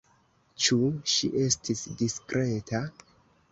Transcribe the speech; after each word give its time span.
Ĉu 0.67 0.79
ŝi 1.11 1.29
estis 1.43 1.85
diskreta? 2.01 2.85